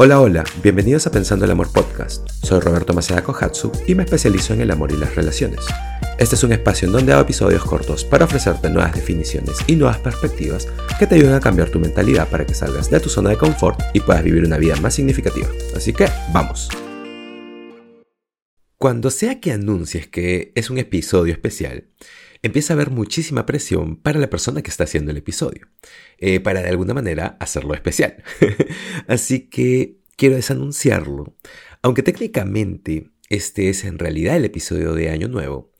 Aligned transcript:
Hola, 0.00 0.20
hola, 0.20 0.44
bienvenidos 0.62 1.08
a 1.08 1.10
Pensando 1.10 1.44
el 1.44 1.50
Amor 1.50 1.72
Podcast. 1.72 2.28
Soy 2.44 2.60
Roberto 2.60 2.94
Maceda 2.94 3.24
Kohatsu 3.24 3.72
y 3.88 3.96
me 3.96 4.04
especializo 4.04 4.54
en 4.54 4.60
el 4.60 4.70
amor 4.70 4.92
y 4.92 4.96
las 4.96 5.16
relaciones. 5.16 5.66
Este 6.20 6.36
es 6.36 6.44
un 6.44 6.52
espacio 6.52 6.86
en 6.86 6.92
donde 6.92 7.12
hago 7.12 7.22
episodios 7.22 7.64
cortos 7.64 8.04
para 8.04 8.26
ofrecerte 8.26 8.70
nuevas 8.70 8.94
definiciones 8.94 9.56
y 9.66 9.74
nuevas 9.74 9.98
perspectivas 9.98 10.68
que 11.00 11.08
te 11.08 11.16
ayuden 11.16 11.34
a 11.34 11.40
cambiar 11.40 11.70
tu 11.70 11.80
mentalidad 11.80 12.28
para 12.28 12.46
que 12.46 12.54
salgas 12.54 12.88
de 12.88 13.00
tu 13.00 13.08
zona 13.08 13.30
de 13.30 13.38
confort 13.38 13.80
y 13.92 13.98
puedas 13.98 14.22
vivir 14.22 14.44
una 14.44 14.56
vida 14.56 14.76
más 14.76 14.94
significativa. 14.94 15.48
Así 15.74 15.92
que, 15.92 16.08
vamos. 16.32 16.68
Cuando 18.76 19.10
sea 19.10 19.40
que 19.40 19.50
anuncies 19.50 20.06
que 20.06 20.52
es 20.54 20.70
un 20.70 20.78
episodio 20.78 21.32
especial, 21.32 21.88
empieza 22.42 22.72
a 22.72 22.76
haber 22.76 22.90
muchísima 22.90 23.46
presión 23.46 23.96
para 23.96 24.20
la 24.20 24.30
persona 24.30 24.62
que 24.62 24.70
está 24.70 24.84
haciendo 24.84 25.10
el 25.10 25.16
episodio, 25.16 25.68
eh, 26.18 26.40
para 26.40 26.62
de 26.62 26.68
alguna 26.68 26.94
manera 26.94 27.36
hacerlo 27.40 27.74
especial. 27.74 28.22
Así 29.08 29.48
que 29.48 29.97
quiero 30.18 30.36
desanunciarlo. 30.36 31.36
Aunque 31.80 32.02
técnicamente 32.02 33.10
este 33.30 33.70
es 33.70 33.84
en 33.84 33.98
realidad 33.98 34.36
el 34.36 34.44
episodio 34.44 34.92
de 34.92 35.08
Año 35.08 35.28
Nuevo, 35.28 35.72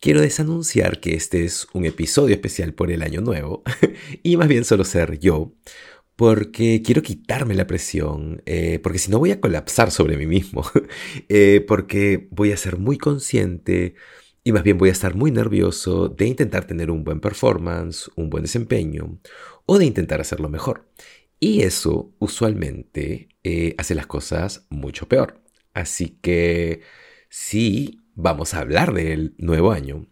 quiero 0.00 0.20
desanunciar 0.20 1.00
que 1.00 1.14
este 1.14 1.44
es 1.44 1.66
un 1.72 1.86
episodio 1.86 2.34
especial 2.34 2.74
por 2.74 2.90
el 2.90 3.02
Año 3.02 3.22
Nuevo 3.22 3.62
y 4.22 4.36
más 4.36 4.48
bien 4.48 4.64
solo 4.64 4.84
ser 4.84 5.18
yo. 5.18 5.54
Porque 6.16 6.80
quiero 6.84 7.02
quitarme 7.02 7.54
la 7.54 7.66
presión, 7.66 8.40
eh, 8.46 8.78
porque 8.80 9.00
si 9.00 9.10
no 9.10 9.18
voy 9.18 9.32
a 9.32 9.40
colapsar 9.40 9.90
sobre 9.90 10.16
mí 10.16 10.26
mismo, 10.26 10.64
eh, 11.28 11.64
porque 11.66 12.28
voy 12.30 12.52
a 12.52 12.56
ser 12.56 12.78
muy 12.78 12.98
consciente 12.98 13.94
y 14.44 14.52
más 14.52 14.62
bien 14.62 14.78
voy 14.78 14.90
a 14.90 14.92
estar 14.92 15.16
muy 15.16 15.32
nervioso 15.32 16.08
de 16.08 16.26
intentar 16.26 16.66
tener 16.66 16.90
un 16.90 17.02
buen 17.02 17.20
performance, 17.20 18.10
un 18.14 18.30
buen 18.30 18.42
desempeño 18.42 19.18
o 19.66 19.78
de 19.78 19.86
intentar 19.86 20.20
hacerlo 20.20 20.48
mejor. 20.48 20.88
Y 21.40 21.62
eso 21.62 22.14
usualmente 22.20 23.33
eh, 23.44 23.74
hace 23.78 23.94
las 23.94 24.06
cosas 24.06 24.66
mucho 24.70 25.08
peor. 25.08 25.42
Así 25.74 26.18
que 26.22 26.80
sí, 27.28 28.02
vamos 28.14 28.54
a 28.54 28.60
hablar 28.60 28.94
del 28.94 29.34
nuevo 29.38 29.72
año. 29.72 30.06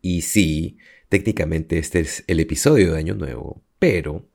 Y 0.00 0.22
sí, 0.22 0.78
técnicamente 1.08 1.78
este 1.78 2.00
es 2.00 2.24
el 2.26 2.40
episodio 2.40 2.92
de 2.92 2.98
Año 2.98 3.14
Nuevo. 3.14 3.62
Pero 3.78 4.28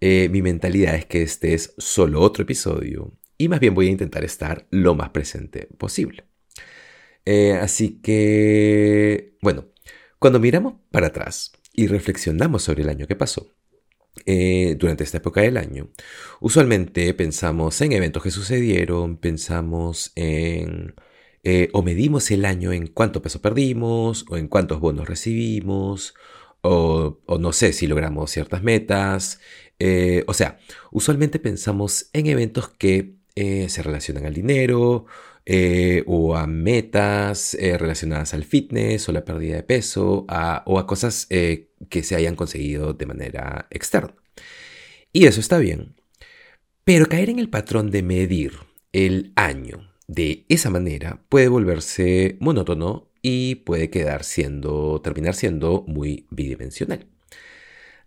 eh, 0.00 0.28
mi 0.30 0.42
mentalidad 0.42 0.96
es 0.96 1.06
que 1.06 1.22
este 1.22 1.54
es 1.54 1.74
solo 1.78 2.20
otro 2.20 2.42
episodio. 2.42 3.12
Y 3.38 3.48
más 3.48 3.60
bien 3.60 3.74
voy 3.74 3.88
a 3.88 3.92
intentar 3.92 4.24
estar 4.24 4.66
lo 4.70 4.94
más 4.94 5.10
presente 5.10 5.68
posible. 5.78 6.24
Eh, 7.24 7.52
así 7.52 8.00
que, 8.02 9.36
bueno, 9.42 9.68
cuando 10.18 10.40
miramos 10.40 10.74
para 10.90 11.08
atrás 11.08 11.52
y 11.72 11.86
reflexionamos 11.86 12.64
sobre 12.64 12.82
el 12.82 12.88
año 12.88 13.06
que 13.06 13.16
pasó, 13.16 13.54
eh, 14.26 14.76
durante 14.78 15.04
esta 15.04 15.18
época 15.18 15.40
del 15.40 15.56
año, 15.56 15.90
usualmente 16.40 17.12
pensamos 17.14 17.80
en 17.80 17.92
eventos 17.92 18.22
que 18.22 18.30
sucedieron, 18.30 19.16
pensamos 19.16 20.12
en... 20.16 20.94
Eh, 21.44 21.70
o 21.72 21.82
medimos 21.82 22.30
el 22.30 22.44
año 22.44 22.72
en 22.72 22.86
cuánto 22.86 23.20
peso 23.20 23.42
perdimos, 23.42 24.24
o 24.28 24.36
en 24.36 24.46
cuántos 24.48 24.78
bonos 24.80 25.08
recibimos, 25.08 26.14
o, 26.60 27.18
no 27.40 27.52
sé 27.52 27.72
si 27.72 27.88
logramos 27.88 28.30
ciertas 28.30 28.62
metas. 28.62 29.40
o 30.26 30.34
sea, 30.34 30.58
usualmente 30.92 31.40
pensamos 31.40 32.10
en 32.12 32.26
eventos 32.28 32.68
que 32.68 33.16
se 33.34 33.82
relacionan 33.82 34.26
al 34.26 34.34
dinero 34.34 35.06
eh, 35.44 36.04
o 36.06 36.36
a 36.36 36.46
metas 36.46 37.54
eh, 37.54 37.76
relacionadas 37.76 38.32
al 38.32 38.44
fitness 38.44 39.08
o 39.08 39.12
la 39.12 39.24
pérdida 39.24 39.56
de 39.56 39.64
peso 39.64 40.24
o 40.64 40.78
a 40.78 40.86
cosas 40.86 41.26
eh, 41.30 41.71
que 41.92 42.02
se 42.02 42.16
hayan 42.16 42.36
conseguido 42.36 42.94
de 42.94 43.04
manera 43.04 43.66
externa. 43.70 44.14
Y 45.12 45.26
eso 45.26 45.40
está 45.40 45.58
bien. 45.58 45.94
Pero 46.84 47.06
caer 47.06 47.28
en 47.28 47.38
el 47.38 47.50
patrón 47.50 47.90
de 47.90 48.02
medir 48.02 48.54
el 48.92 49.32
año 49.36 49.92
de 50.08 50.46
esa 50.48 50.70
manera 50.70 51.22
puede 51.28 51.48
volverse 51.48 52.38
monótono 52.40 53.10
y 53.20 53.56
puede 53.56 53.90
quedar 53.90 54.24
siendo, 54.24 55.02
terminar 55.04 55.34
siendo 55.34 55.84
muy 55.86 56.26
bidimensional. 56.30 57.06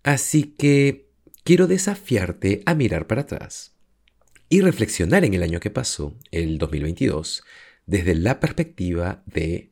Así 0.02 0.56
que 0.58 1.12
quiero 1.44 1.68
desafiarte 1.68 2.64
a 2.66 2.74
mirar 2.74 3.06
para 3.06 3.22
atrás 3.22 3.76
y 4.50 4.62
reflexionar 4.62 5.24
en 5.26 5.36
el 5.36 5.44
año 5.44 5.60
que 5.60 5.70
pasó, 5.70 6.18
el 6.32 6.58
2022, 6.58 7.44
desde 7.86 8.16
la 8.16 8.40
perspectiva 8.40 9.22
de 9.28 9.72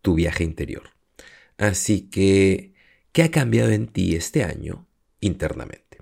tu 0.00 0.14
viaje 0.14 0.42
interior. 0.42 0.84
Así 1.58 2.08
que, 2.10 2.71
¿qué 3.12 3.22
ha 3.22 3.30
cambiado 3.30 3.70
en 3.70 3.86
ti 3.88 4.14
este 4.14 4.42
año 4.42 4.86
internamente? 5.20 5.98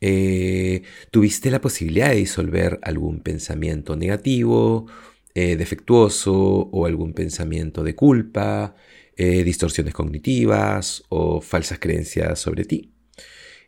Eh, 0.00 0.82
¿Tuviste 1.12 1.50
la 1.50 1.60
posibilidad 1.60 2.10
de 2.10 2.16
disolver 2.16 2.80
algún 2.82 3.20
pensamiento 3.20 3.96
negativo, 3.96 4.86
eh, 5.34 5.56
defectuoso 5.56 6.34
o 6.34 6.86
algún 6.86 7.14
pensamiento 7.14 7.84
de 7.84 7.94
culpa, 7.94 8.74
eh, 9.16 9.44
distorsiones 9.44 9.94
cognitivas 9.94 11.04
o 11.08 11.40
falsas 11.40 11.78
creencias 11.78 12.38
sobre 12.40 12.64
ti? 12.64 12.92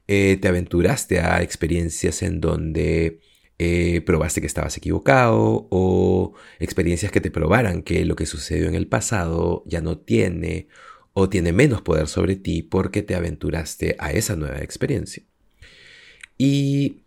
¿Te 0.06 0.47
aventuraste 0.47 1.21
a 1.21 1.41
experiencias 1.41 2.22
en 2.22 2.39
donde 2.39 3.21
probaste 4.05 4.43
que 4.43 4.47
estabas 4.47 4.77
equivocado 4.77 5.66
o 5.71 6.34
experiencias 6.59 7.11
que 7.11 7.22
te 7.22 7.31
probaran 7.31 7.83
que 7.83 8.05
lo 8.05 8.15
que 8.15 8.27
sucedió 8.27 8.69
en 8.69 8.75
el 8.75 8.87
pasado 8.87 9.62
ya 9.66 9.81
no 9.81 9.97
tiene 9.97 10.69
o 11.15 11.29
tiene 11.29 11.53
menos 11.53 11.83
poder 11.83 12.09
sobre 12.09 12.37
ti 12.37 12.63
porque 12.63 13.03
te 13.03 13.15
aventuraste 13.15 13.97
a 13.99 14.13
esa 14.13 14.37
nueva 14.37 14.59
experiencia. 14.59 15.23
Y 16.37 17.03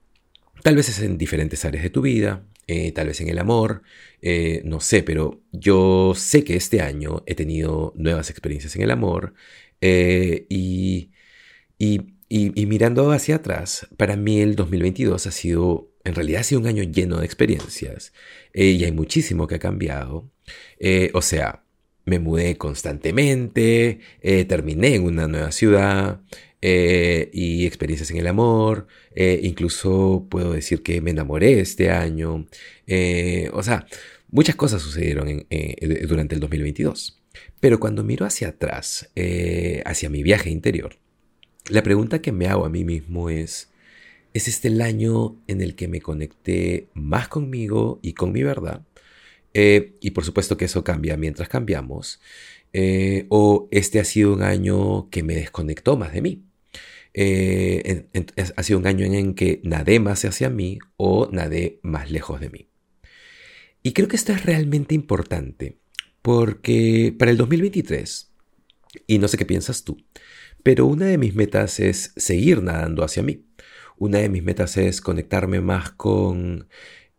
tal 0.64 0.76
vez 0.76 0.90
es 0.90 1.00
en 1.02 1.18
diferentes 1.18 1.64
áreas 1.66 1.84
de 1.84 1.90
tu 1.90 2.02
vida, 2.02 2.46
eh, 2.68 2.92
tal 2.92 3.08
vez 3.08 3.22
en 3.22 3.30
el 3.30 3.40
amor, 3.40 3.84
eh, 4.22 4.62
no 4.66 4.80
sé, 4.80 5.04
pero 5.04 5.42
yo 5.52 6.14
sé 6.16 6.44
que 6.44 6.56
este 6.56 6.82
año 6.82 7.24
he 7.28 7.36
tenido 7.36 7.94
nuevas 7.96 8.30
experiencias 8.30 8.76
en 8.76 8.82
el 8.82 8.92
amor 8.92 9.34
y, 9.80 11.12
y 11.80 12.66
mirando 12.66 13.12
hacia 13.12 13.36
atrás, 13.36 13.88
para 13.96 14.16
mí 14.16 14.42
el 14.42 14.56
2022 14.56 15.28
ha 15.28 15.32
sido 15.32 15.92
en 16.08 16.16
realidad 16.16 16.42
ha 16.42 16.44
sido 16.44 16.62
un 16.62 16.68
año 16.68 16.84
lleno 16.84 17.18
de 17.18 17.26
experiencias 17.26 18.14
eh, 18.54 18.68
y 18.68 18.84
hay 18.86 18.92
muchísimo 18.94 19.46
que 19.46 19.56
ha 19.56 19.60
cambiado. 19.60 20.32
Eh, 20.80 21.12
o 21.14 21.22
sea, 21.22 21.64
me 22.08 22.20
mudé 22.20 22.58
constantemente, 22.58 24.00
eh, 24.22 24.46
terminé 24.46 24.96
en 24.96 25.04
una 25.04 25.28
nueva 25.28 25.52
ciudad 25.52 26.22
y 26.60 27.66
experiencias 27.66 28.12
en 28.12 28.18
el 28.18 28.28
amor. 28.28 28.88
incluso 29.16 30.26
puedo 30.30 30.52
decir 30.54 30.84
que 30.84 31.00
me 31.02 31.12
enamoré 31.12 31.60
este 31.62 31.92
año. 31.92 32.48
o 33.54 33.64
sea, 33.64 33.86
muchas 34.32 34.56
cosas 34.56 34.82
sucedieron 34.82 35.46
durante 36.10 36.36
el 36.36 36.42
2022. 36.42 37.22
Pero 37.60 37.80
cuando 37.80 38.04
miro 38.04 38.26
hacia 38.26 38.50
atrás, 38.50 39.10
hacia 39.86 40.10
mi 40.10 40.24
viaje 40.24 40.50
interior, 40.50 40.98
la 41.70 41.84
pregunta 41.84 42.22
que 42.22 42.32
me 42.32 42.48
hago 42.48 42.66
a 42.66 42.70
mí 42.70 42.86
mismo 42.86 43.30
es, 43.30 43.70
es 44.34 44.48
este 44.48 44.70
el 44.70 44.82
año 44.82 45.36
en 45.48 45.62
el 45.62 45.76
que 45.76 45.90
me 45.90 46.00
conecté 46.00 46.88
más 46.94 47.28
conmigo 47.28 48.00
y 48.02 48.14
con 48.14 48.32
mi 48.32 48.42
verdad. 48.44 48.84
Eh, 49.60 49.98
y 50.02 50.12
por 50.12 50.24
supuesto 50.24 50.56
que 50.56 50.66
eso 50.66 50.84
cambia 50.84 51.18
mientras 51.18 51.50
cambiamos. 51.50 52.22
Eh, 52.74 53.26
o 53.30 53.68
este 53.72 54.00
ha 54.00 54.04
sido 54.04 54.32
un 54.34 54.44
año 54.44 55.10
que 55.10 55.24
me 55.24 55.34
desconectó 55.34 55.98
más 55.98 56.14
de 56.14 56.22
mí. 56.22 56.44
Eh, 57.16 58.06
ha 58.56 58.62
sido 58.62 58.78
un 58.78 58.86
año 58.86 59.08
en 59.08 59.34
que 59.34 59.60
nadé 59.64 60.00
más 60.00 60.24
hacia 60.26 60.52
mí 60.52 60.78
o 60.96 61.28
nadé 61.32 61.80
más 61.82 62.12
lejos 62.12 62.40
de 62.40 62.52
mí. 62.52 62.70
Y 63.82 63.94
creo 63.94 64.08
que 64.08 64.16
esto 64.16 64.32
es 64.32 64.46
realmente 64.46 64.94
importante 64.94 65.80
porque 66.22 67.16
para 67.18 67.32
el 67.32 67.38
2023, 67.38 68.32
y 69.08 69.18
no 69.18 69.28
sé 69.28 69.40
qué 69.40 69.46
piensas 69.46 69.84
tú, 69.84 69.98
pero 70.62 70.86
una 70.86 71.08
de 71.08 71.18
mis 71.18 71.34
metas 71.34 71.80
es 71.80 72.14
seguir 72.16 72.62
nadando 72.62 73.04
hacia 73.04 73.24
mí. 73.24 73.44
Una 73.98 74.20
de 74.20 74.30
mis 74.30 74.44
metas 74.44 74.78
es 74.78 75.02
conectarme 75.02 75.62
más 75.62 75.90
con, 75.92 76.68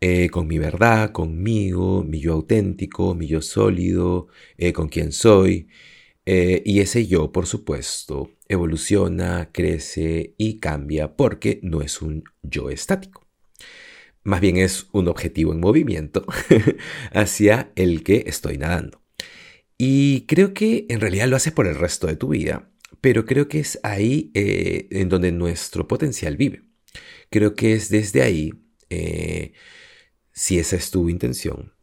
eh, 0.00 0.30
con 0.30 0.46
mi 0.46 0.58
verdad, 0.58 1.10
conmigo, 1.10 2.04
mi 2.04 2.20
yo 2.20 2.34
auténtico, 2.34 3.14
mi 3.14 3.26
yo 3.26 3.42
sólido, 3.42 4.28
eh, 4.56 4.72
con 4.72 4.88
quien 4.88 5.10
soy. 5.12 5.68
Eh, 6.26 6.62
y 6.64 6.80
ese 6.80 7.06
yo, 7.06 7.32
por 7.32 7.46
supuesto, 7.46 8.30
evoluciona, 8.48 9.50
crece 9.52 10.34
y 10.38 10.60
cambia 10.60 11.16
porque 11.16 11.58
no 11.62 11.82
es 11.82 12.00
un 12.02 12.24
yo 12.42 12.70
estático. 12.70 13.26
Más 14.22 14.40
bien 14.40 14.56
es 14.58 14.86
un 14.92 15.08
objetivo 15.08 15.52
en 15.52 15.60
movimiento 15.60 16.24
hacia 17.12 17.72
el 17.76 18.04
que 18.04 18.24
estoy 18.26 18.58
nadando. 18.58 19.02
Y 19.78 20.26
creo 20.26 20.54
que 20.54 20.86
en 20.90 21.00
realidad 21.00 21.28
lo 21.28 21.36
haces 21.36 21.52
por 21.52 21.66
el 21.66 21.76
resto 21.76 22.06
de 22.06 22.16
tu 22.16 22.28
vida, 22.28 22.70
pero 23.00 23.24
creo 23.26 23.48
que 23.48 23.60
es 23.60 23.80
ahí 23.82 24.30
en 24.34 25.08
donde 25.08 25.32
nuestro 25.32 25.88
potencial 25.88 26.36
vive. 26.36 26.62
Creo 27.30 27.54
que 27.54 27.74
es 27.74 27.88
desde 27.90 28.22
ahí, 28.22 28.52
si 30.38 30.60
esa 30.60 30.76
es 30.76 30.92
tu 30.92 31.08
intención, 31.08 31.74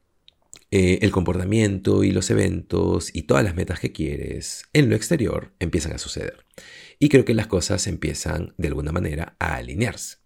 eh, 0.71 0.99
el 1.01 1.11
comportamiento 1.11 2.05
y 2.05 2.11
los 2.11 2.29
eventos 2.29 3.13
y 3.13 3.23
todas 3.23 3.43
las 3.43 3.53
metas 3.53 3.81
que 3.81 3.91
quieres 3.91 4.63
en 4.71 4.89
lo 4.89 4.95
exterior 4.95 5.53
empiezan 5.59 5.91
a 5.91 5.97
suceder. 5.97 6.45
Y 6.97 7.09
creo 7.09 7.25
que 7.25 7.33
las 7.33 7.47
cosas 7.47 7.85
empiezan 7.85 8.53
de 8.57 8.69
alguna 8.69 8.93
manera 8.93 9.35
a 9.39 9.55
alinearse. 9.55 10.19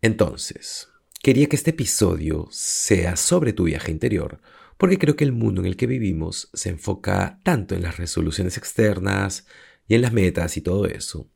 Entonces, 0.00 0.86
quería 1.20 1.48
que 1.48 1.56
este 1.56 1.70
episodio 1.70 2.46
sea 2.52 3.16
sobre 3.16 3.52
tu 3.52 3.64
viaje 3.64 3.90
interior, 3.90 4.40
porque 4.78 4.98
creo 4.98 5.16
que 5.16 5.24
el 5.24 5.32
mundo 5.32 5.62
en 5.62 5.66
el 5.66 5.76
que 5.76 5.88
vivimos 5.88 6.48
se 6.54 6.68
enfoca 6.68 7.40
tanto 7.42 7.74
en 7.74 7.82
las 7.82 7.96
resoluciones 7.96 8.56
externas 8.56 9.46
y 9.88 9.96
en 9.96 10.02
las 10.02 10.12
metas 10.12 10.56
y 10.56 10.60
todo 10.60 10.86
eso. 10.86 11.28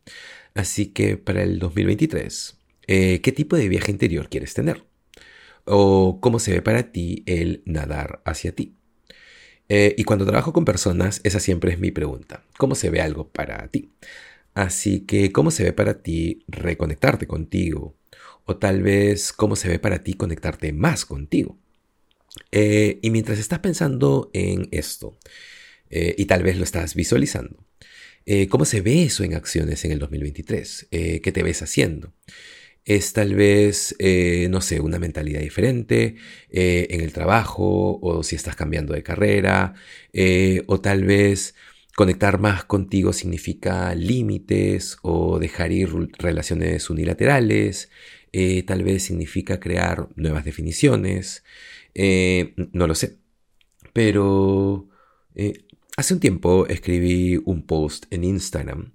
Así 0.55 0.93
que 0.93 1.17
para 1.17 1.43
el 1.43 1.59
2023, 1.59 2.61
eh, 2.87 3.20
¿qué 3.23 3.32
tipo 3.32 3.56
de 3.56 3.69
viaje 3.69 3.91
interior 3.91 4.29
quieres 4.29 4.55
tener? 4.55 4.85
¿O 5.66 6.20
cómo 6.20 6.38
se 6.38 6.52
ve 6.52 6.62
para 6.62 6.92
ti 6.92 7.24
el 7.26 7.62
nadar 7.66 8.22
hacia 8.24 8.52
ti? 8.52 8.76
Eh, 9.68 9.96
y 9.98 10.04
cuando 10.04 10.24
trabajo 10.24 10.52
con 10.52 10.64
personas, 10.64 11.20
esa 11.24 11.40
siempre 11.40 11.72
es 11.72 11.78
mi 11.80 11.90
pregunta. 11.90 12.44
¿Cómo 12.56 12.76
se 12.76 12.88
ve 12.88 13.00
algo 13.00 13.28
para 13.28 13.66
ti? 13.68 13.90
Así 14.54 15.00
que, 15.00 15.32
¿cómo 15.32 15.50
se 15.50 15.64
ve 15.64 15.72
para 15.72 16.02
ti 16.02 16.44
reconectarte 16.46 17.26
contigo? 17.26 17.96
O 18.44 18.56
tal 18.58 18.82
vez, 18.82 19.32
¿cómo 19.32 19.56
se 19.56 19.68
ve 19.68 19.80
para 19.80 20.04
ti 20.04 20.14
conectarte 20.14 20.72
más 20.72 21.04
contigo? 21.04 21.58
Eh, 22.52 23.00
y 23.02 23.10
mientras 23.10 23.40
estás 23.40 23.58
pensando 23.58 24.30
en 24.34 24.68
esto, 24.70 25.18
eh, 25.90 26.14
y 26.16 26.26
tal 26.26 26.44
vez 26.44 26.58
lo 26.58 26.64
estás 26.64 26.94
visualizando, 26.94 27.64
¿cómo 28.50 28.64
se 28.64 28.80
ve 28.82 29.04
eso 29.04 29.24
en 29.24 29.34
acciones 29.34 29.84
en 29.84 29.92
el 29.92 29.98
2023? 29.98 30.88
¿Qué 30.90 31.32
te 31.32 31.42
ves 31.42 31.62
haciendo? 31.62 32.12
Es 32.87 33.12
tal 33.12 33.35
vez, 33.35 33.94
no 34.49 34.61
sé, 34.62 34.81
una 34.81 34.99
mentalidad 34.99 35.41
diferente 35.41 36.17
en 36.49 37.00
el 37.00 37.12
trabajo 37.12 37.99
o 38.00 38.23
si 38.23 38.37
estás 38.37 38.56
cambiando 38.56 38.94
de 38.94 39.03
carrera, 39.03 39.75
o 40.67 40.81
tal 40.81 41.05
vez 41.05 41.55
conectar 41.97 42.38
más 42.38 42.65
contigo 42.65 43.12
significa 43.12 43.94
límites 43.94 44.99
o 45.03 45.38
dejar 45.41 45.73
ir 45.73 45.91
relaciones 46.19 46.88
unilaterales, 46.88 47.91
tal 48.67 48.85
vez 48.85 49.03
significa 49.03 49.59
crear 49.59 50.09
nuevas 50.15 50.44
definiciones. 50.44 51.43
Eh, 51.99 52.53
no 52.73 52.87
lo 52.87 52.94
sé. 52.94 53.17
Pero 53.94 54.88
eh, 55.35 55.65
hace 55.97 56.15
un 56.15 56.21
tiempo 56.21 56.67
escribí 56.67 57.41
un 57.43 57.67
post 57.67 58.05
en 58.11 58.25
Instagram 58.25 58.93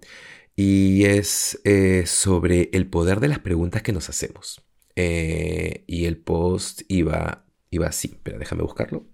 y 0.63 1.05
es 1.05 1.59
eh, 1.63 2.03
sobre 2.05 2.69
el 2.73 2.85
poder 2.87 3.19
de 3.19 3.27
las 3.27 3.39
preguntas 3.39 3.81
que 3.81 3.93
nos 3.93 4.09
hacemos. 4.09 4.61
y 4.95 6.05
el 6.05 6.17
post 6.17 6.81
iba, 6.87 7.45
iba 7.71 7.87
así, 7.87 8.19
pero 8.21 8.37
déjame 8.37 8.61
buscarlo. 8.61 9.07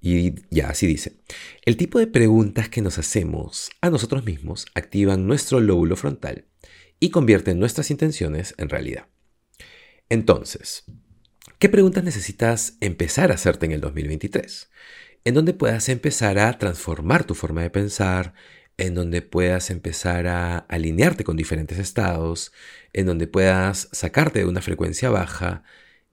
Y 0.00 0.34
ya, 0.50 0.70
así 0.70 0.86
dice. 0.86 1.20
El 1.64 1.76
tipo 1.76 2.00
de 2.00 2.08
preguntas 2.08 2.68
que 2.68 2.82
nos 2.82 2.98
hacemos 2.98 3.70
a 3.80 3.90
nosotros 3.90 4.24
mismos 4.24 4.66
activan 4.74 5.26
nuestro 5.26 5.60
lóbulo 5.60 5.94
frontal 5.94 6.46
y 6.98 7.10
convierten 7.10 7.60
nuestras 7.60 7.92
intenciones 7.92 8.54
en 8.58 8.68
realidad. 8.68 9.06
Entonces, 10.08 10.84
¿Qué 11.58 11.68
preguntas 11.68 12.04
necesitas 12.04 12.76
empezar 12.80 13.32
a 13.32 13.34
hacerte 13.34 13.66
en 13.66 13.72
el 13.72 13.80
2023? 13.80 14.70
En 15.24 15.34
donde 15.34 15.54
puedas 15.54 15.88
empezar 15.88 16.38
a 16.38 16.56
transformar 16.56 17.24
tu 17.24 17.34
forma 17.34 17.62
de 17.62 17.70
pensar, 17.70 18.32
en 18.78 18.94
donde 18.94 19.22
puedas 19.22 19.70
empezar 19.70 20.28
a 20.28 20.58
alinearte 20.58 21.24
con 21.24 21.36
diferentes 21.36 21.78
estados, 21.78 22.52
en 22.92 23.06
donde 23.06 23.26
puedas 23.26 23.88
sacarte 23.92 24.40
de 24.40 24.46
una 24.46 24.62
frecuencia 24.62 25.10
baja 25.10 25.64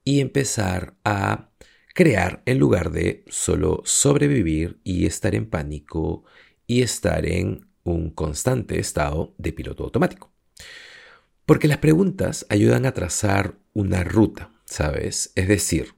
y 0.04 0.20
empezar 0.20 0.96
a 1.06 1.52
crear 1.94 2.42
en 2.46 2.60
lugar 2.60 2.92
de 2.92 3.24
solo 3.28 3.82
sobrevivir 3.86 4.80
y 4.84 5.06
estar 5.06 5.36
en 5.36 5.50
pánico 5.50 6.26
y 6.68 6.82
estar 6.82 7.26
en 7.26 7.68
un 7.84 8.10
constante 8.10 8.80
estado 8.80 9.34
de 9.38 9.54
piloto 9.54 9.84
automático. 9.84 10.34
Porque 11.46 11.68
las 11.68 11.78
preguntas 11.78 12.48
ayudan 12.50 12.88
a 12.88 12.94
trazar 12.94 13.56
una 13.74 14.04
ruta, 14.04 14.52
¿sabes? 14.66 15.32
Es 15.36 15.48
decir, 15.48 15.94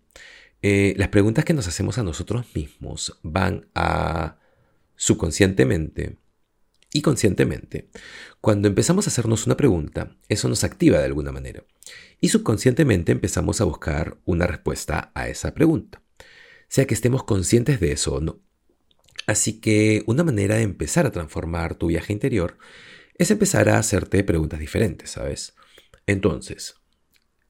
eh, 0.62 0.94
las 0.98 1.08
preguntas 1.08 1.46
que 1.46 1.54
nos 1.54 1.68
hacemos 1.68 1.98
a 1.98 2.04
nosotros 2.04 2.46
mismos 2.54 3.18
van 3.24 3.68
a 3.74 4.38
subconscientemente 4.98 6.18
y 6.92 7.02
conscientemente. 7.02 7.90
Cuando 8.42 8.68
empezamos 8.68 9.08
a 9.08 9.10
hacernos 9.10 9.46
una 9.46 9.58
pregunta, 9.58 10.16
eso 10.30 10.48
nos 10.48 10.64
activa 10.64 11.00
de 11.00 11.06
alguna 11.06 11.32
manera. 11.32 11.64
Y 12.20 12.30
subconscientemente 12.30 13.12
empezamos 13.12 13.62
a 13.62 13.66
buscar 13.66 14.18
una 14.26 14.48
respuesta 14.48 15.12
a 15.14 15.28
esa 15.30 15.54
pregunta, 15.54 16.02
sea 16.68 16.86
que 16.86 16.94
estemos 16.94 17.24
conscientes 17.24 17.80
de 17.80 17.92
eso 17.92 18.16
o 18.16 18.22
no. 18.22 18.42
Así 19.26 19.60
que 19.60 20.04
una 20.08 20.24
manera 20.24 20.56
de 20.56 20.62
empezar 20.62 21.06
a 21.06 21.12
transformar 21.12 21.76
tu 21.76 21.88
viaje 21.88 22.14
interior 22.14 22.58
es 23.18 23.32
empezar 23.32 23.68
a 23.70 23.80
hacerte 23.80 24.24
preguntas 24.24 24.60
diferentes, 24.60 25.12
¿sabes? 25.12 25.56
Entonces, 26.06 26.76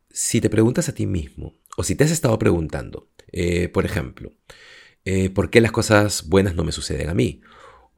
si 0.10 0.42
te 0.42 0.50
preguntas 0.50 0.90
a 0.90 0.94
ti 0.94 1.06
mismo, 1.06 1.56
o 1.78 1.84
si 1.84 1.96
te 1.96 2.04
has 2.04 2.12
estado 2.12 2.40
preguntando, 2.40 3.12
eh, 3.32 3.70
por 3.70 3.86
ejemplo, 3.86 4.34
eh, 5.06 5.30
¿por 5.30 5.50
qué 5.52 5.62
las 5.62 5.72
cosas 5.72 6.28
buenas 6.28 6.56
no 6.56 6.64
me 6.64 6.72
suceden 6.72 7.10
a 7.10 7.14
mí? 7.14 7.42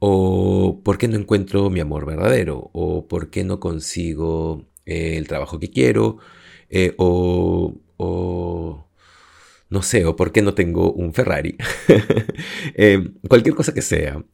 ¿O 0.00 0.82
por 0.84 0.98
qué 0.98 1.08
no 1.08 1.16
encuentro 1.16 1.70
mi 1.70 1.80
amor 1.80 2.06
verdadero? 2.06 2.70
¿O 2.72 3.06
por 3.08 3.30
qué 3.30 3.44
no 3.44 3.60
consigo 3.60 4.66
eh, 4.86 5.16
el 5.16 5.28
trabajo 5.28 5.60
que 5.60 5.70
quiero? 5.70 6.18
o, 6.98 7.80
o 7.96 8.90
no 9.70 9.82
sé, 9.82 10.04
o 10.04 10.16
por 10.16 10.32
qué 10.32 10.42
no 10.42 10.54
tengo 10.54 10.92
un 10.92 11.14
Ferrari. 11.14 11.56
Eh, 12.74 13.10
cualquier 13.28 13.54
cosa 13.54 13.74
que 13.74 13.82
sea. 13.82 14.24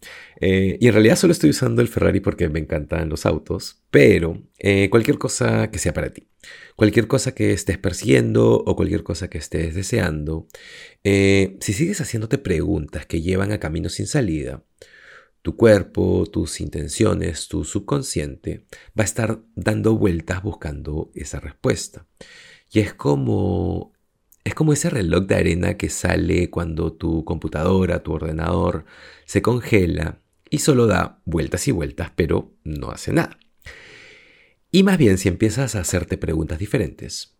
Eh, 0.40 0.78
y 0.80 0.86
en 0.86 0.92
realidad 0.92 1.16
solo 1.16 1.32
estoy 1.32 1.50
usando 1.50 1.82
el 1.82 1.88
Ferrari 1.88 2.20
porque 2.20 2.48
me 2.48 2.60
encantan 2.60 3.08
los 3.08 3.26
autos, 3.26 3.82
pero 3.90 4.42
eh, 4.58 4.88
cualquier 4.90 5.18
cosa 5.18 5.70
que 5.70 5.78
sea 5.78 5.92
para 5.92 6.12
ti. 6.12 6.28
Cualquier 6.76 7.08
cosa 7.08 7.34
que 7.34 7.52
estés 7.52 7.78
persiguiendo 7.78 8.62
o 8.64 8.76
cualquier 8.76 9.02
cosa 9.02 9.28
que 9.28 9.38
estés 9.38 9.74
deseando. 9.74 10.46
si 11.02 11.72
sigues 11.72 12.00
haciéndote 12.00 12.38
preguntas 12.38 13.06
que 13.06 13.22
llevan 13.22 13.52
a 13.52 13.58
caminos 13.58 13.94
sin 13.94 14.06
salida, 14.06 14.62
tu 15.46 15.54
cuerpo, 15.54 16.26
tus 16.26 16.60
intenciones, 16.60 17.46
tu 17.46 17.62
subconsciente 17.62 18.66
va 18.98 19.02
a 19.02 19.04
estar 19.04 19.42
dando 19.54 19.96
vueltas 19.96 20.42
buscando 20.42 21.12
esa 21.14 21.38
respuesta. 21.38 22.04
Y 22.72 22.80
es 22.80 22.94
como 22.94 23.92
es 24.42 24.56
como 24.56 24.72
ese 24.72 24.90
reloj 24.90 25.26
de 25.26 25.36
arena 25.36 25.76
que 25.76 25.88
sale 25.88 26.50
cuando 26.50 26.94
tu 26.94 27.24
computadora, 27.24 28.02
tu 28.02 28.12
ordenador, 28.14 28.86
se 29.24 29.40
congela 29.40 30.20
y 30.50 30.58
solo 30.58 30.88
da 30.88 31.22
vueltas 31.26 31.68
y 31.68 31.70
vueltas, 31.70 32.10
pero 32.16 32.52
no 32.64 32.90
hace 32.90 33.12
nada. 33.12 33.38
Y 34.72 34.82
más 34.82 34.98
bien 34.98 35.16
si 35.16 35.28
empiezas 35.28 35.76
a 35.76 35.80
hacerte 35.82 36.18
preguntas 36.18 36.58
diferentes, 36.58 37.36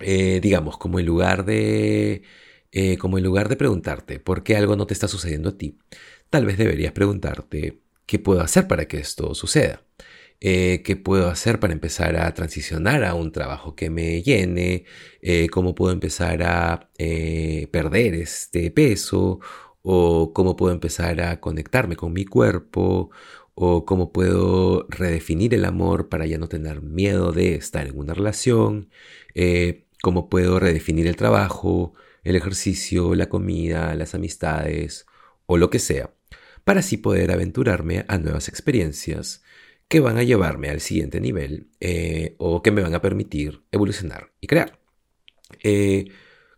eh, 0.00 0.40
digamos, 0.42 0.76
como 0.76 0.98
en 0.98 1.06
lugar 1.06 1.46
de... 1.46 2.24
Eh, 2.70 2.98
como 2.98 3.18
en 3.18 3.24
lugar 3.24 3.48
de 3.48 3.56
preguntarte 3.56 4.20
por 4.20 4.42
qué 4.42 4.56
algo 4.56 4.76
no 4.76 4.86
te 4.86 4.94
está 4.94 5.08
sucediendo 5.08 5.50
a 5.50 5.58
ti, 5.58 5.78
tal 6.30 6.44
vez 6.46 6.58
deberías 6.58 6.92
preguntarte 6.92 7.80
qué 8.06 8.18
puedo 8.18 8.40
hacer 8.42 8.68
para 8.68 8.86
que 8.86 8.98
esto 8.98 9.34
suceda. 9.34 9.84
Eh, 10.40 10.82
qué 10.84 10.94
puedo 10.96 11.28
hacer 11.28 11.58
para 11.60 11.72
empezar 11.72 12.16
a 12.16 12.32
transicionar 12.32 13.02
a 13.04 13.14
un 13.14 13.32
trabajo 13.32 13.74
que 13.74 13.90
me 13.90 14.22
llene, 14.22 14.84
eh, 15.20 15.48
cómo 15.50 15.74
puedo 15.74 15.92
empezar 15.92 16.42
a 16.44 16.90
perder 17.72 18.14
este 18.14 18.70
peso, 18.70 19.40
o 19.82 20.32
cómo 20.32 20.56
puedo 20.56 20.72
empezar 20.74 21.20
a 21.20 21.40
conectarme 21.40 21.96
con 21.96 22.12
mi 22.12 22.24
cuerpo, 22.24 23.10
o 23.54 23.84
cómo 23.84 24.12
puedo 24.12 24.86
redefinir 24.88 25.54
el 25.54 25.64
amor 25.64 26.08
para 26.08 26.26
ya 26.26 26.38
no 26.38 26.48
tener 26.48 26.82
miedo 26.82 27.32
de 27.32 27.54
estar 27.56 27.86
en 27.88 27.98
una 27.98 28.14
relación, 28.14 28.90
cómo 30.02 30.28
puedo 30.28 30.58
redefinir 30.60 31.06
el 31.06 31.16
trabajo, 31.16 31.94
el 32.24 32.36
ejercicio, 32.36 33.14
la 33.14 33.28
comida, 33.28 33.94
las 33.94 34.14
amistades, 34.14 35.06
o 35.46 35.56
lo 35.56 35.70
que 35.70 35.78
sea, 35.78 36.14
para 36.64 36.80
así 36.80 36.96
poder 36.98 37.30
aventurarme 37.30 38.04
a 38.08 38.18
nuevas 38.18 38.48
experiencias 38.48 39.42
que 39.88 40.00
van 40.00 40.18
a 40.18 40.22
llevarme 40.22 40.68
al 40.68 40.80
siguiente 40.80 41.20
nivel 41.20 41.70
eh, 41.80 42.34
o 42.38 42.62
que 42.62 42.70
me 42.70 42.82
van 42.82 42.94
a 42.94 43.00
permitir 43.00 43.62
evolucionar 43.72 44.32
y 44.40 44.46
crear. 44.46 44.78
Eh, 45.62 46.08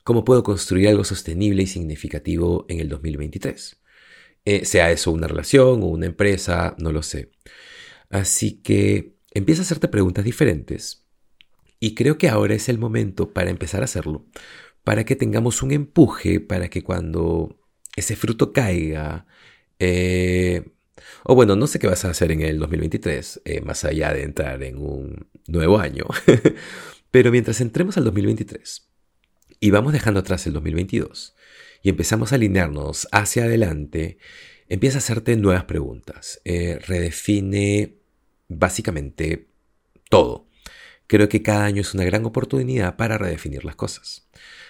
¿Cómo 0.02 0.24
puedo 0.24 0.42
construir 0.42 0.88
algo 0.88 1.04
sostenible 1.04 1.62
y 1.62 1.66
significativo 1.66 2.66
en 2.68 2.80
el 2.80 2.88
2023? 2.88 3.80
Eh, 4.44 4.64
sea 4.64 4.90
eso 4.90 5.12
una 5.12 5.28
relación 5.28 5.82
o 5.82 5.86
una 5.86 6.06
empresa, 6.06 6.74
no 6.78 6.90
lo 6.90 7.02
sé. 7.02 7.30
Así 8.08 8.60
que 8.62 9.16
empieza 9.32 9.62
a 9.62 9.64
hacerte 9.64 9.86
preguntas 9.86 10.24
diferentes 10.24 11.06
y 11.80 11.94
creo 11.94 12.18
que 12.18 12.28
ahora 12.28 12.54
es 12.54 12.68
el 12.68 12.78
momento 12.78 13.32
para 13.32 13.50
empezar 13.50 13.82
a 13.82 13.86
hacerlo, 13.86 14.26
para 14.84 15.04
que 15.04 15.16
tengamos 15.16 15.62
un 15.62 15.72
empuje, 15.72 16.40
para 16.40 16.68
que 16.68 16.84
cuando 16.84 17.58
ese 17.96 18.16
fruto 18.16 18.52
caiga, 18.52 19.26
o 21.24 21.34
bueno, 21.34 21.56
no 21.56 21.66
sé 21.66 21.78
qué 21.78 21.86
vas 21.86 22.04
a 22.04 22.10
hacer 22.10 22.32
en 22.32 22.42
el 22.42 22.58
2023, 22.58 23.42
eh, 23.44 23.60
más 23.60 23.84
allá 23.84 24.12
de 24.12 24.22
entrar 24.22 24.62
en 24.62 24.78
un 24.78 25.28
nuevo 25.46 25.78
año. 25.78 26.04
Pero 27.10 27.30
mientras 27.30 27.60
entremos 27.60 27.96
al 27.96 28.04
2023 28.04 28.88
y 29.58 29.70
vamos 29.70 29.92
dejando 29.92 30.20
atrás 30.20 30.46
el 30.46 30.52
2022 30.52 31.34
y 31.82 31.88
empezamos 31.88 32.32
a 32.32 32.36
alinearnos 32.36 33.08
hacia 33.10 33.44
adelante, 33.44 34.18
empieza 34.68 34.98
a 34.98 35.00
hacerte 35.00 35.36
nuevas 35.36 35.64
preguntas. 35.64 36.40
Eh, 36.44 36.78
redefine 36.86 37.96
básicamente 38.48 39.48
todo. 40.08 40.46
Creo 41.10 41.28
que 41.28 41.42
cada 41.42 41.64
año 41.64 41.80
es 41.80 41.92
una 41.92 42.04
gran 42.04 42.24
oportunidad 42.24 42.94
para 42.94 43.18
redefinir 43.18 43.64
las 43.64 43.74
cosas. 43.74 44.28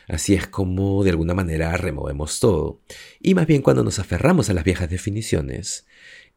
Así 0.09 0.32
es 0.32 0.47
como 0.47 1.04
de 1.04 1.11
alguna 1.11 1.35
manera 1.35 1.76
removemos 1.76 2.40
todo. 2.40 2.80
Y 3.20 3.35
más 3.35 3.47
bien 3.47 3.61
cuando 3.61 3.85
nos 3.85 3.99
aferramos 3.99 4.49
a 4.49 4.54
las 4.54 4.64
viejas 4.64 4.88
definiciones, 4.88 5.87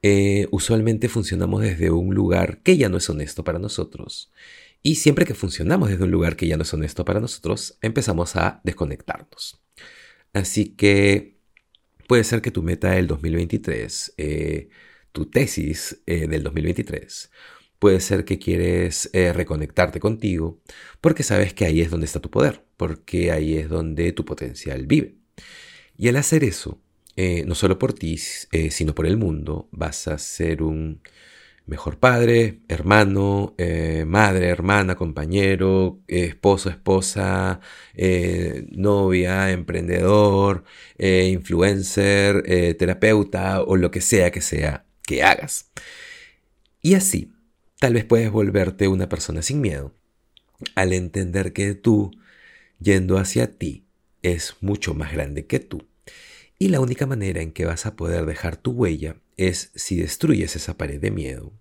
eh, 0.02 0.50
usualmente 0.52 1.08
funcionamos 1.08 1.62
desde 1.62 1.90
un 1.90 2.14
lugar 2.14 2.62
que 2.64 2.76
ya 2.76 2.90
no 2.90 2.98
es 2.98 3.10
honesto 3.10 3.46
para 3.46 3.60
nosotros. 3.60 4.34
Y 4.82 4.96
siempre 4.96 5.24
que 5.24 5.36
funcionamos 5.36 5.88
desde 5.88 6.04
un 6.04 6.12
lugar 6.12 6.36
que 6.36 6.48
ya 6.48 6.58
no 6.58 6.64
es 6.64 6.74
honesto 6.74 7.06
para 7.06 7.22
nosotros, 7.22 7.78
empezamos 7.82 8.36
a 8.36 8.60
desconectarnos. 8.66 9.64
Así 10.34 10.76
que 10.76 11.38
puede 12.10 12.26
ser 12.26 12.42
que 12.42 12.52
tu 12.52 12.62
meta 12.62 12.92
del 12.92 13.08
2023, 13.08 14.16
eh, 14.18 14.68
tu 15.14 15.28
tesis 15.28 16.02
eh, 16.08 16.28
del 16.28 16.44
2023, 16.44 17.32
puede 17.84 18.00
ser 18.00 18.24
que 18.24 18.40
quieres 18.40 19.10
reconectarte 19.12 20.00
contigo 20.00 20.62
porque 21.02 21.24
sabes 21.24 21.54
que 21.54 21.66
ahí 21.66 21.82
es 21.82 21.92
donde 21.92 22.06
está 22.06 22.22
tu 22.22 22.30
poder, 22.30 22.64
porque 22.78 23.32
ahí 23.32 23.58
es 23.58 23.68
donde 23.68 24.14
tu 24.14 24.24
potencial 24.24 24.88
vive. 24.88 25.16
Y 25.98 26.08
al 26.08 26.16
hacer 26.16 26.46
eso, 26.46 26.80
eh, 27.16 27.44
no 27.46 27.56
solo 27.56 27.78
por 27.78 27.94
ti, 27.94 28.20
eh, 28.52 28.72
sino 28.72 28.96
por 28.96 29.06
el 29.06 29.18
mundo, 29.18 29.68
vas 29.72 30.08
a 30.08 30.18
ser 30.18 30.64
un 30.64 31.02
mejor 31.66 32.00
padre, 32.00 32.62
hermano, 32.68 33.54
eh, 33.58 34.04
madre, 34.08 34.48
hermana, 34.48 34.96
compañero, 34.96 36.00
esposo, 36.08 36.70
esposa, 36.70 37.60
novia, 38.72 39.52
emprendedor, 39.52 40.64
influencer, 40.98 42.44
terapeuta 42.78 43.62
o 43.62 43.78
lo 43.78 43.92
que 43.92 44.02
sea 44.02 44.32
que 44.32 44.42
sea 44.42 44.86
que 45.04 45.24
hagas. 45.24 45.72
Y 46.82 46.96
así, 46.96 47.33
tal 47.84 47.96
vez 47.96 48.06
puedes 48.06 48.32
volverte 48.32 48.88
una 48.88 49.10
persona 49.10 49.42
sin 49.42 49.60
miedo 49.60 49.94
al 50.74 50.94
entender 50.94 51.52
que 51.52 51.76
tú, 51.76 52.12
yendo 52.80 53.18
hacia 53.18 53.58
ti, 53.58 53.84
es 54.22 54.56
mucho 54.62 54.94
más 54.94 55.12
grande 55.12 55.48
que 55.48 55.60
tú 55.60 55.86
y 56.58 56.70
la 56.70 56.80
única 56.80 57.08
manera 57.08 57.42
en 57.42 57.52
que 57.52 57.66
vas 57.66 57.86
a 57.86 57.98
poder 57.98 58.26
dejar 58.26 58.56
tu 58.56 58.72
huella 58.72 59.18
es 59.36 59.72
si 59.76 59.98
destruyes 59.98 60.56
esa 60.56 60.78
pared 60.78 61.02
de 61.02 61.12
miedo. 61.12 61.52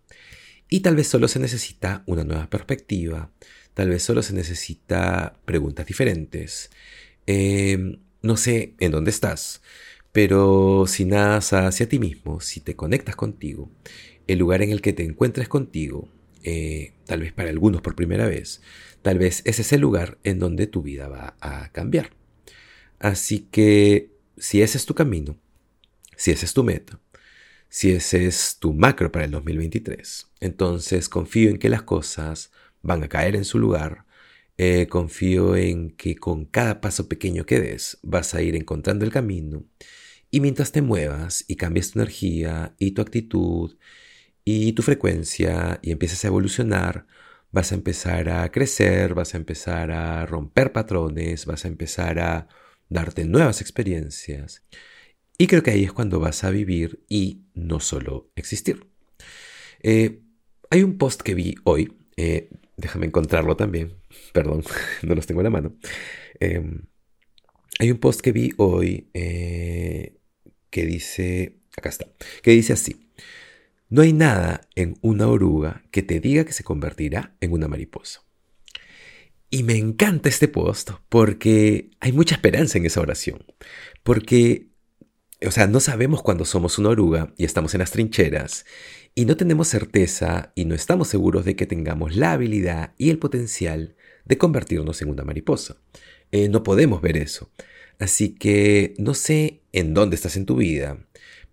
Y 0.68 0.78
tal 0.78 0.94
vez 0.94 1.08
solo 1.08 1.26
se 1.26 1.40
necesita 1.40 2.04
una 2.06 2.22
nueva 2.22 2.48
perspectiva, 2.48 3.32
tal 3.74 3.88
vez 3.88 4.04
solo 4.04 4.22
se 4.22 4.32
necesita 4.32 5.40
preguntas 5.44 5.86
diferentes. 5.86 6.70
Em, 7.26 7.98
no 8.22 8.36
sé 8.36 8.74
en 8.78 8.92
dónde 8.92 9.10
estás, 9.10 9.60
pero 10.12 10.84
si 10.86 11.04
nadas 11.04 11.52
hacia 11.52 11.88
ti 11.88 11.98
mismo, 11.98 12.40
si 12.40 12.60
te 12.60 12.76
conectas 12.76 13.16
contigo, 13.16 13.72
el 14.26 14.38
lugar 14.38 14.62
en 14.62 14.70
el 14.70 14.80
que 14.80 14.92
te 14.92 15.04
encuentres 15.04 15.48
contigo, 15.48 16.08
eh, 16.42 16.92
tal 17.06 17.20
vez 17.20 17.32
para 17.32 17.50
algunos 17.50 17.82
por 17.82 17.94
primera 17.94 18.26
vez, 18.26 18.62
tal 19.02 19.18
vez 19.18 19.42
ese 19.44 19.62
es 19.62 19.72
el 19.72 19.80
lugar 19.80 20.18
en 20.24 20.38
donde 20.38 20.66
tu 20.66 20.82
vida 20.82 21.08
va 21.08 21.36
a 21.40 21.70
cambiar. 21.72 22.10
Así 22.98 23.48
que 23.50 24.10
si 24.36 24.62
ese 24.62 24.78
es 24.78 24.86
tu 24.86 24.94
camino, 24.94 25.36
si 26.16 26.30
ese 26.30 26.46
es 26.46 26.54
tu 26.54 26.64
meta, 26.64 27.00
si 27.68 27.90
ese 27.92 28.26
es 28.26 28.58
tu 28.58 28.74
macro 28.74 29.10
para 29.10 29.24
el 29.24 29.30
2023, 29.30 30.28
entonces 30.40 31.08
confío 31.08 31.50
en 31.50 31.58
que 31.58 31.68
las 31.68 31.82
cosas 31.82 32.52
van 32.82 33.02
a 33.02 33.08
caer 33.08 33.36
en 33.36 33.44
su 33.44 33.58
lugar. 33.58 34.04
Eh, 34.58 34.86
confío 34.88 35.56
en 35.56 35.90
que 35.90 36.14
con 36.14 36.44
cada 36.44 36.80
paso 36.80 37.08
pequeño 37.08 37.46
que 37.46 37.58
des 37.58 37.98
vas 38.02 38.34
a 38.34 38.42
ir 38.42 38.54
encontrando 38.54 39.04
el 39.04 39.10
camino. 39.10 39.64
Y 40.30 40.40
mientras 40.40 40.72
te 40.72 40.82
muevas 40.82 41.44
y 41.48 41.56
cambies 41.56 41.92
tu 41.92 41.98
energía 42.00 42.74
y 42.78 42.92
tu 42.92 43.02
actitud 43.02 43.76
y 44.44 44.72
tu 44.72 44.82
frecuencia 44.82 45.78
y 45.82 45.92
empieces 45.92 46.24
a 46.24 46.28
evolucionar, 46.28 47.06
vas 47.50 47.72
a 47.72 47.74
empezar 47.74 48.28
a 48.28 48.50
crecer, 48.50 49.14
vas 49.14 49.34
a 49.34 49.36
empezar 49.36 49.90
a 49.90 50.26
romper 50.26 50.72
patrones, 50.72 51.46
vas 51.46 51.64
a 51.64 51.68
empezar 51.68 52.18
a 52.18 52.48
darte 52.88 53.24
nuevas 53.24 53.60
experiencias. 53.60 54.64
Y 55.38 55.46
creo 55.46 55.62
que 55.62 55.70
ahí 55.70 55.84
es 55.84 55.92
cuando 55.92 56.20
vas 56.20 56.44
a 56.44 56.50
vivir 56.50 57.04
y 57.08 57.42
no 57.54 57.80
solo 57.80 58.30
existir. 58.36 58.88
Eh, 59.82 60.22
hay 60.70 60.82
un 60.82 60.98
post 60.98 61.22
que 61.22 61.34
vi 61.34 61.54
hoy, 61.64 61.98
eh, 62.16 62.50
déjame 62.76 63.06
encontrarlo 63.06 63.56
también, 63.56 63.96
perdón, 64.32 64.62
no 65.02 65.14
los 65.14 65.26
tengo 65.26 65.40
en 65.40 65.44
la 65.44 65.50
mano. 65.50 65.76
Em, 66.40 66.86
hay 67.78 67.90
un 67.90 67.98
post 67.98 68.20
que 68.20 68.32
vi 68.32 68.52
hoy 68.56 69.10
eh, 69.14 70.16
que 70.70 70.86
dice, 70.86 71.58
acá 71.76 71.88
está, 71.88 72.06
que 72.42 72.52
dice 72.52 72.72
así, 72.72 73.11
no 73.92 74.00
hay 74.00 74.14
nada 74.14 74.62
en 74.74 74.96
una 75.02 75.28
oruga 75.28 75.82
que 75.90 76.02
te 76.02 76.18
diga 76.18 76.46
que 76.46 76.54
se 76.54 76.64
convertirá 76.64 77.36
en 77.42 77.52
una 77.52 77.68
mariposa. 77.68 78.22
Y 79.50 79.64
me 79.64 79.76
encanta 79.76 80.30
este 80.30 80.48
post 80.48 80.92
porque 81.10 81.90
hay 82.00 82.12
mucha 82.12 82.36
esperanza 82.36 82.78
en 82.78 82.86
esa 82.86 83.02
oración. 83.02 83.44
Porque, 84.02 84.70
o 85.46 85.50
sea, 85.50 85.66
no 85.66 85.78
sabemos 85.78 86.22
cuándo 86.22 86.46
somos 86.46 86.78
una 86.78 86.88
oruga 86.88 87.34
y 87.36 87.44
estamos 87.44 87.74
en 87.74 87.80
las 87.80 87.90
trincheras 87.90 88.64
y 89.14 89.26
no 89.26 89.36
tenemos 89.36 89.68
certeza 89.68 90.52
y 90.54 90.64
no 90.64 90.74
estamos 90.74 91.08
seguros 91.08 91.44
de 91.44 91.54
que 91.54 91.66
tengamos 91.66 92.16
la 92.16 92.32
habilidad 92.32 92.94
y 92.96 93.10
el 93.10 93.18
potencial 93.18 93.94
de 94.24 94.38
convertirnos 94.38 95.02
en 95.02 95.10
una 95.10 95.24
mariposa. 95.24 95.76
Eh, 96.30 96.48
no 96.48 96.62
podemos 96.62 97.02
ver 97.02 97.18
eso. 97.18 97.50
Así 97.98 98.30
que 98.30 98.94
no 98.96 99.12
sé 99.12 99.60
en 99.72 99.92
dónde 99.92 100.16
estás 100.16 100.38
en 100.38 100.46
tu 100.46 100.56
vida, 100.56 100.96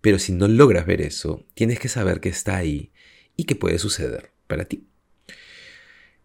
pero 0.02 0.20
si 0.20 0.32
no 0.32 0.48
logras 0.48 0.86
ver 0.86 1.02
eso, 1.02 1.46
tienes 1.54 1.80
que 1.80 1.90
saber 1.90 2.20
que 2.20 2.30
está 2.30 2.58
ahí 2.58 2.92
y 3.36 3.46
que 3.46 3.56
puede 3.56 3.80
suceder 3.80 4.32
para 4.48 4.66
ti. 4.66 4.88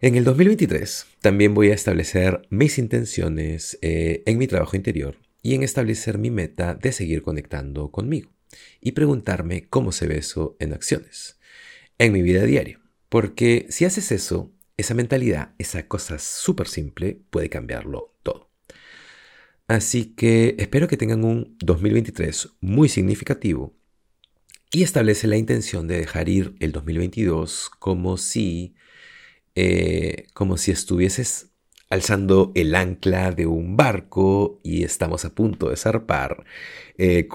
En 0.01 0.17
el 0.17 0.25
2023 0.25 1.07
también 1.21 1.55
voy 1.55 1.71
a 1.71 1.75
establecer 1.75 2.43
mis 2.51 2.79
intenciones 2.79 3.79
eh, 3.81 4.23
en 4.27 4.39
mi 4.39 4.47
trabajo 4.47 4.77
interior 4.77 5.17
y 5.43 5.55
en 5.55 5.63
establecer 5.63 6.19
mi 6.19 6.31
meta 6.31 6.75
de 6.75 6.93
seguir 6.93 7.23
conectando 7.23 7.91
conmigo 7.91 8.31
y 8.81 8.93
preguntarme 8.93 9.67
cómo 9.69 9.93
se 9.93 10.07
ve 10.07 10.19
eso 10.19 10.57
en 10.59 10.73
acciones, 10.73 11.39
en 11.99 12.13
mi 12.13 12.23
vida 12.23 12.45
diaria. 12.45 12.81
Porque 13.09 13.67
si 13.71 13.85
haces 13.85 14.13
eso, 14.13 14.53
esa 14.77 14.95
mentalidad, 14.95 15.55
esa 15.59 15.87
cosa 15.87 16.19
súper 16.19 16.69
simple, 16.69 17.21
puede 17.31 17.49
cambiarlo 17.49 18.15
todo. 18.23 18.51
Así 19.67 20.15
que 20.15 20.57
espero 20.59 20.89
que 20.89 20.97
tengan 20.97 21.25
un 21.25 21.57
2023 21.61 22.51
muy 22.61 22.89
significativo 22.89 23.75
y 24.71 24.83
establece 24.83 25.27
la 25.27 25.37
intención 25.37 25.87
de 25.89 25.99
dejar 25.99 26.29
ir 26.29 26.55
el 26.61 26.73
2022 26.73 27.71
como 27.79 28.17
si 28.17 28.75
eh, 29.55 30.27
como 30.35 30.57
si 30.57 30.73
estuvieses 30.73 31.51
alzando 31.89 32.51
el 32.57 32.75
ancla 32.75 33.31
de 33.31 33.47
un 33.47 33.77
barco 33.77 34.61
y 34.65 34.83
estamos 34.83 35.25
a 35.25 35.35
punto 35.35 35.71
de 35.71 35.77
zarpar, 35.77 36.45
eh, 36.99 37.29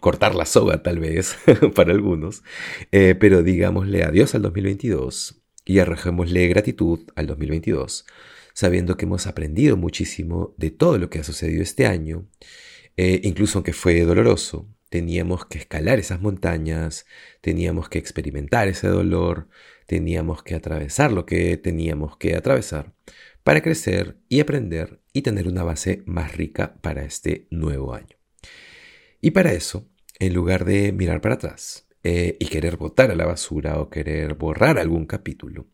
cortar 0.00 0.34
la 0.34 0.46
soga 0.46 0.82
tal 0.82 0.98
vez 0.98 1.36
para 1.74 1.92
algunos, 1.92 2.42
eh, 2.92 3.14
pero 3.18 3.42
digámosle 3.42 4.04
adiós 4.04 4.34
al 4.34 4.42
2022 4.42 5.42
y 5.66 5.80
arrojémosle 5.80 6.48
gratitud 6.48 7.00
al 7.14 7.26
2022, 7.26 8.06
sabiendo 8.56 8.96
que 8.96 9.04
hemos 9.04 9.26
aprendido 9.26 9.76
muchísimo 9.76 10.54
de 10.56 10.70
todo 10.70 10.96
lo 10.96 11.10
que 11.10 11.18
ha 11.18 11.24
sucedido 11.24 11.62
este 11.62 11.86
año, 11.86 12.26
incluso 12.96 13.58
aunque 13.58 13.74
fue 13.74 14.00
doloroso, 14.00 14.66
teníamos 14.88 15.44
que 15.44 15.58
escalar 15.58 15.98
esas 15.98 16.22
montañas, 16.22 17.04
teníamos 17.42 17.90
que 17.90 17.98
experimentar 17.98 18.66
ese 18.68 18.88
dolor, 18.88 19.50
teníamos 19.84 20.42
que 20.42 20.54
atravesar 20.54 21.12
lo 21.12 21.26
que 21.26 21.58
teníamos 21.58 22.16
que 22.16 22.34
atravesar 22.34 22.94
para 23.42 23.60
crecer 23.60 24.16
y 24.30 24.40
aprender 24.40 25.02
y 25.12 25.20
tener 25.20 25.48
una 25.48 25.62
base 25.62 26.02
más 26.06 26.34
rica 26.34 26.78
para 26.80 27.04
este 27.04 27.48
nuevo 27.50 27.92
año. 27.92 28.16
Y 29.20 29.32
para 29.32 29.52
eso, 29.52 29.86
en 30.18 30.32
lugar 30.32 30.64
de 30.64 30.92
mirar 30.92 31.20
para 31.20 31.34
atrás 31.34 31.86
eh, 32.02 32.38
y 32.40 32.46
querer 32.46 32.78
botar 32.78 33.10
a 33.10 33.16
la 33.16 33.26
basura 33.26 33.78
o 33.80 33.90
querer 33.90 34.32
borrar 34.32 34.78
algún 34.78 35.04
capítulo, 35.04 35.66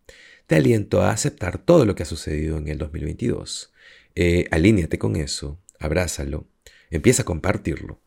te 0.53 0.59
aliento 0.59 1.01
a 1.01 1.13
aceptar 1.13 1.57
todo 1.57 1.87
lo 1.87 1.95
que 1.95 2.03
ha 2.03 2.05
sucedido 2.05 2.59
en 2.59 2.69
el 2.69 2.77
2022. 2.77 3.73
Eh, 4.15 4.49
alíñate 4.51 4.99
con 4.99 5.17
eso, 5.17 5.59
abrázalo, 5.79 6.47
empieza 6.91 7.23
a 7.23 7.25
compartirlo, 7.25 8.03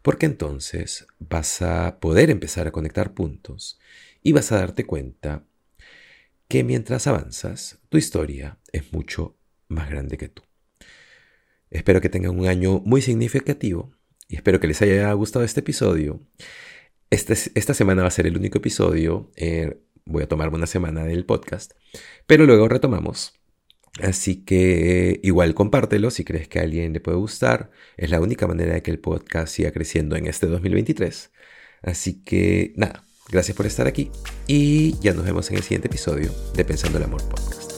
porque 0.00 0.24
entonces 0.24 1.06
vas 1.18 1.60
a 1.60 2.00
poder 2.00 2.30
empezar 2.30 2.66
a 2.66 2.72
conectar 2.72 3.12
puntos 3.12 3.78
y 4.22 4.32
vas 4.32 4.50
a 4.50 4.56
darte 4.56 4.86
cuenta 4.86 5.44
que 6.48 6.64
mientras 6.64 7.06
avanzas, 7.06 7.80
tu 7.90 7.98
historia 7.98 8.58
es 8.72 8.94
mucho 8.94 9.36
más 9.68 9.90
grande 9.90 10.16
que 10.16 10.30
tú. 10.30 10.42
Espero 11.68 12.00
que 12.00 12.08
tengan 12.08 12.38
un 12.38 12.46
año 12.46 12.80
muy 12.80 13.02
significativo 13.02 13.92
y 14.26 14.36
espero 14.36 14.58
que 14.58 14.68
les 14.68 14.80
haya 14.80 15.12
gustado 15.12 15.44
este 15.44 15.60
episodio. 15.60 16.26
Este, 17.10 17.34
esta 17.34 17.74
semana 17.74 18.00
va 18.00 18.08
a 18.08 18.10
ser 18.10 18.26
el 18.26 18.38
único 18.38 18.56
episodio. 18.56 19.30
Eh, 19.36 19.82
voy 20.10 20.24
a 20.24 20.28
tomarme 20.28 20.56
una 20.56 20.66
semana 20.66 21.04
del 21.04 21.24
podcast, 21.24 21.72
pero 22.26 22.46
luego 22.46 22.68
retomamos. 22.68 23.34
Así 24.02 24.44
que 24.44 25.20
igual 25.22 25.54
compártelo 25.54 26.10
si 26.10 26.24
crees 26.24 26.48
que 26.48 26.60
a 26.60 26.62
alguien 26.62 26.92
le 26.92 27.00
puede 27.00 27.16
gustar. 27.18 27.70
Es 27.96 28.10
la 28.10 28.20
única 28.20 28.46
manera 28.46 28.74
de 28.74 28.82
que 28.82 28.90
el 28.90 29.00
podcast 29.00 29.52
siga 29.54 29.72
creciendo 29.72 30.16
en 30.16 30.26
este 30.26 30.46
2023. 30.46 31.32
Así 31.82 32.22
que 32.22 32.72
nada, 32.76 33.04
Gracias 33.30 33.56
por 33.56 33.66
estar 33.66 33.86
aquí 33.86 34.10
y 34.46 34.98
ya 35.00 35.14
nos 35.14 35.24
vemos 35.24 35.48
en 35.50 35.56
el 35.56 35.62
siguiente 35.62 35.86
episodio 35.86 36.32
de 36.54 36.64
Pensando 36.64 36.98
el 36.98 37.04
Amor 37.04 37.22
Podcast. 37.28 37.69